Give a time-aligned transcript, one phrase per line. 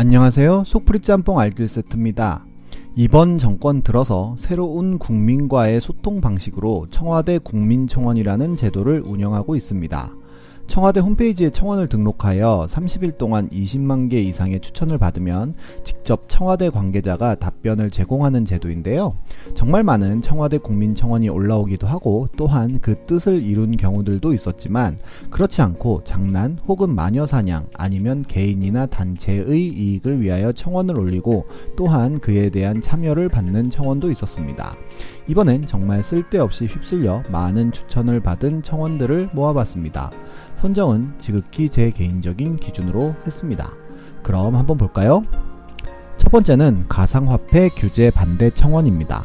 [0.00, 0.62] 안녕하세요.
[0.64, 2.44] 속풀이 짬뽕 알뜰 세트입니다.
[2.94, 10.12] 이번 정권 들어서 새로운 국민과의 소통 방식으로 청와대 국민청원이라는 제도를 운영하고 있습니다.
[10.68, 17.90] 청와대 홈페이지에 청원을 등록하여 30일 동안 20만 개 이상의 추천을 받으면 직접 청와대 관계자가 답변을
[17.90, 19.16] 제공하는 제도인데요.
[19.54, 24.98] 정말 많은 청와대 국민 청원이 올라오기도 하고 또한 그 뜻을 이룬 경우들도 있었지만
[25.30, 31.46] 그렇지 않고 장난 혹은 마녀 사냥 아니면 개인이나 단체의 이익을 위하여 청원을 올리고
[31.76, 34.76] 또한 그에 대한 참여를 받는 청원도 있었습니다.
[35.28, 40.10] 이번엔 정말 쓸데없이 휩쓸려 많은 추천을 받은 청원들을 모아봤습니다.
[40.60, 43.70] 선정은 지극히 제 개인적인 기준으로 했습니다.
[44.22, 45.22] 그럼 한번 볼까요?
[46.16, 49.24] 첫 번째는 가상화폐 규제 반대 청원입니다.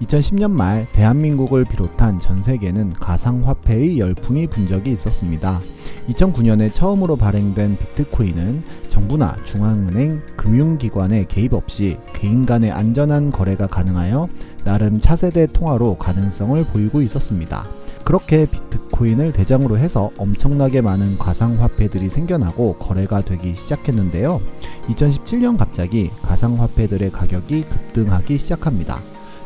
[0.00, 5.60] 2010년 말 대한민국을 비롯한 전 세계는 가상화폐의 열풍이 분 적이 있었습니다.
[6.08, 14.30] 2009년에 처음으로 발행된 비트코인은 정부나 중앙은행, 금융기관의 개입 없이 개인 간의 안전한 거래가 가능하여
[14.64, 17.79] 나름 차세대 통화로 가능성을 보이고 있었습니다.
[18.10, 24.40] 그렇게 비트코인을 대장으로 해서 엄청나게 많은 가상화폐들이 생겨나고 거래가 되기 시작했는데요.
[24.88, 28.98] 2017년 갑자기 가상화폐들의 가격이 급등하기 시작합니다.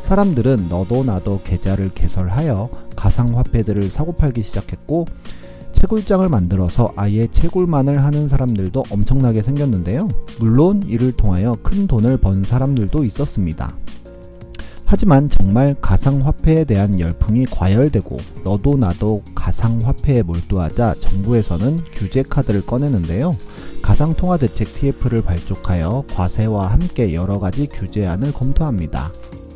[0.05, 5.05] 사람들은 너도 나도 계좌를 개설하여 가상화폐들을 사고팔기 시작했고
[5.73, 10.09] 채굴장을 만들어서 아예 채굴만을 하는 사람들도 엄청나게 생겼는데요.
[10.41, 13.77] 물론 이를 통하여 큰 돈을 번 사람들도 있었습니다.
[14.95, 23.37] 하지만 정말 가상화폐에 대한 열풍이 과열되고 너도 나도 가상화폐에 몰두하자 정부에서는 규제 카드를 꺼내는데요.
[23.83, 29.11] 가상통화대책 TF를 발족하여 과세와 함께 여러가지 규제안을 검토합니다.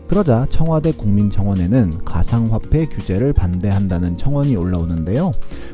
[0.08, 5.32] 그러자 청와대 국민청원에는 가상화폐 규제를 반대한다는 청원이 올라오는데요.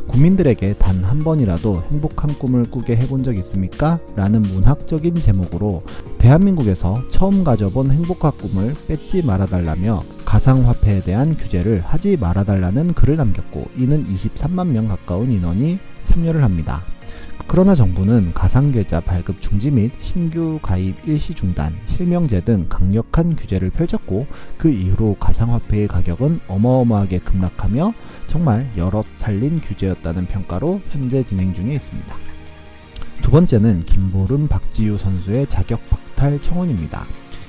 [0.09, 4.01] 국민들에게 단 한 번이라도 행복한 꿈을 꾸게 해본 적 있습니까?
[4.17, 5.85] 라는 문학적인 제목으로
[6.19, 14.07] 대한민국에서 처음 가져본 행복한 꿈을 뺏지 말아달라며 가상화폐에 대한 규제를 하지 말아달라는 글을 남겼고 이는
[14.07, 16.83] 23만 명 가까운 인원이 참여를 합니다.
[17.47, 24.27] 그러나 정부는 가상계좌 발급 중지 및 신규 가입 일시 중단, 실명제 등 강력한 규제를 펼쳤고
[24.57, 27.93] 그 이후로 가상화폐의 가격은 어마어마하게 급락하며
[28.29, 32.17] 정말 여럿 살린 규제였다는 평가로 현재 진행 중에 있습니다.
[33.23, 37.07] 두 번째는 김보름 박지우 선수의 자격 박탈 청원입니다.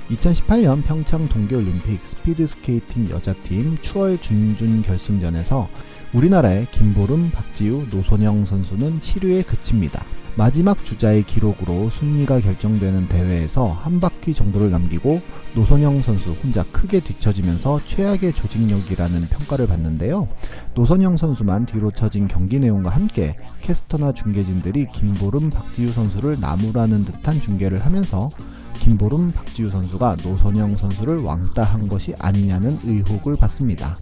[0.10, 5.68] 2018년 평창 동계올림픽 스피드스케이팅 여자팀 추월 준준 결승전에서
[6.16, 10.02] 우리나라의 김보름, 박지우, 노선영 선수는 7위에 그칩니다.
[10.38, 15.22] 마지막 주자의 기록으로 순위가 결정되는 대회에서 한 바퀴 정도를 남기고
[15.56, 20.30] 노선영 선수 혼자 크게 뒤처지면서 최악의 조직력이라는 평가를 받는데요.
[20.74, 27.86] 노선영 선수만 뒤로 처진 경기 내용과 함께 캐스터나 중계진들이 김보름, 박지우 선수를 나무라는 듯한 중계를
[27.86, 28.30] 하면서
[28.80, 33.98] 김보름, 박지우 선수가 노선영 선수를 왕따한 것이 아니냐는 의혹을 받습니다.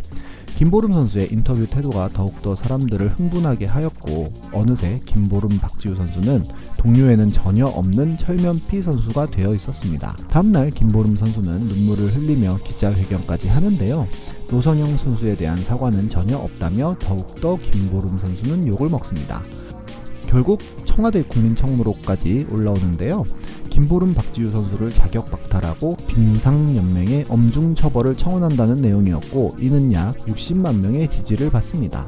[0.57, 6.47] 김보름 선수의 인터뷰 태도가 더욱더 사람들을 흥분하게 하였고 어느새 김보름 박지우 선수는
[6.77, 10.15] 동료에는 전혀 없는 철면피 선수가 되어 있었습니다.
[10.29, 14.07] 다음날 김보름 선수는 눈물을 흘리며 기자회견까지 하는데요.
[14.51, 19.41] 노선영 선수에 대한 사과는 전혀 없다며 더욱더 김보름 선수는 욕을 먹습니다.
[20.27, 23.25] 결국 청와대 국민청무로까지 올라오는데요.
[23.73, 31.49] 김보름 박지우 선수를 자격 박탈하고 빙상연맹에 엄중 처벌을 청원한다는 내용이었고 이는 약 60만 명의 지지를
[31.49, 32.07] 받습니다.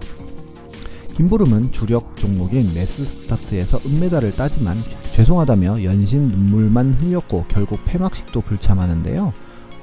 [1.15, 4.77] 김보름은 주력 종목인 매스 스타트에서 은메달을 따지만
[5.15, 9.33] 죄송하다며 연신 눈물만 흘렸고 결국 폐막식도 불참하는데요.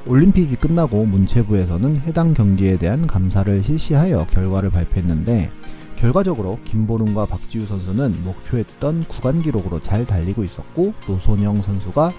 [0.07, 5.51] 올림픽이 끝나고 문체부에서는 해당 경기에 대한 감사를 실시하여 결과를 발표했는데
[6.03, 12.13] 결과적으로 김보름과 박지우 선수는 목표했던 구간 기록으로 잘 달리고 있었고 노선영 선수가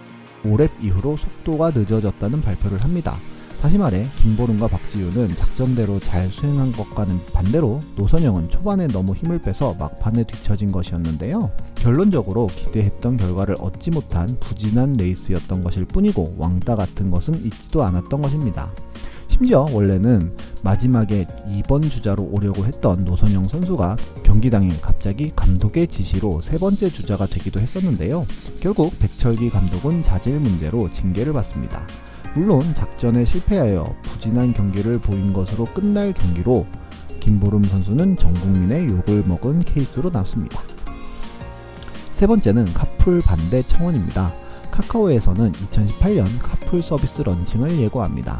[0.46, 3.18] 5랩 이후로 속도가 늦어졌다는 발표를 합니다.
[3.62, 10.24] 다시 말해 김보름과 박지우는 작전대로 잘 수행한 것과는 반대로 노선영은 초반에 너무 힘을 빼서 막판에
[10.28, 11.52] 뒤처진 것이었는데요.
[11.76, 18.72] 결론적으로 기대했던 결과를 얻지 못한 부진한 레이스였던 것일 뿐이고 왕따 같은 것은 있지도 않았던 것입니다.
[19.34, 20.32] 심지어 원래는
[20.62, 27.26] 마지막에 2번 주자로 오려고 했던 노선영 선수가 경기 당일 갑자기 감독의 지시로 세 번째 주자가
[27.26, 28.28] 되기도 했었는데요.
[28.60, 31.88] 결국 백철기 감독은 자질 문제로 징계를 받습니다.
[32.36, 36.68] 물론 작전에 실패하여 부진한 경기를 보인 것으로 끝날 경기로
[37.20, 40.62] 김보름 선수는 전 국민의 욕을 먹은 케이스로 남습니다.
[42.12, 44.32] 세 번째는 카풀 반대 청원입니다.
[44.70, 48.40] 카카오에서는 2018년 카풀 서비스 런칭을 예고합니다.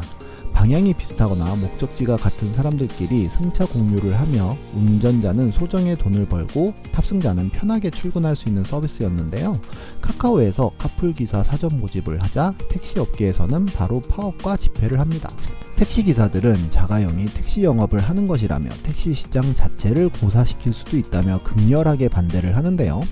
[0.54, 8.34] 방향이 비슷하거나 목적지가 같은 사람들끼리 승차 공유를 하며 운전자는 소정의 돈을 벌고 탑승자는 편하게 출근할
[8.34, 9.52] 수 있는 서비스였는데요.
[10.00, 15.28] 카카오에서 카풀 기사 사전 모집을 하자 택시 업계에서는 바로 파업과 집회를 합니다.
[15.76, 22.56] 택시 기사들은 자가용이 택시 영업을 하는 것이라며 택시 시장 자체를 고사시킬 수도 있다며 극렬하게 반대를
[22.56, 23.02] 하는데요.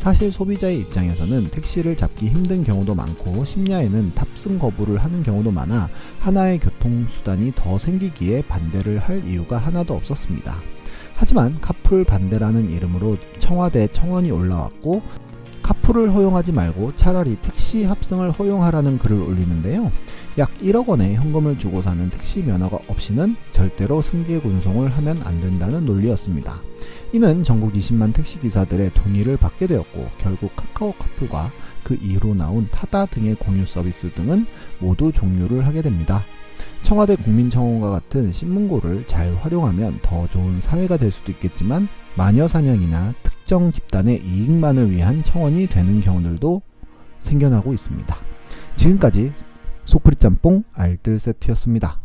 [0.00, 6.58] 사실 소비자의 입장에서는 택시를 잡기 힘든 경우도 많고 심야에는 탑승 거부를 하는 경우도 많아 하나의
[6.80, 10.56] 교통수단이 더 생기기에 반대를 할 이유가 하나도 없었습니다.
[11.14, 15.02] 하지만 카풀 반대라는 이름으로 청와대 청원이 올라왔고
[15.62, 19.92] 카풀을 허용하지 말고 차라리 택시 합승을 허용하라는 글을 올리는데요.
[20.38, 25.84] 약 1억 원의 현금을 주고 사는 택시 면허가 없이는 절대로 승계 군송을 하면 안 된다는
[25.84, 26.60] 논리였습니다.
[27.12, 31.50] 이는 전국 20만 택시기사들의 동의를 받게 되었고 결국 카카오 카풀과
[31.84, 34.46] 그 이후로 나온 타다 등의 공유 서비스 등은
[34.78, 36.24] 모두 종료를 하게 됩니다.
[36.82, 43.70] 청와대 국민청원과 같은 신문고를 잘 활용하면 더 좋은 사회가 될 수도 있겠지만 마녀 사냥이나 특정
[43.70, 46.62] 집단의 이익만을 위한 청원이 되는 경우들도
[47.20, 48.16] 생겨나고 있습니다.
[48.76, 49.32] 지금까지
[49.84, 52.00] 소쿠리 짬뽕 알뜰 세트였습니다.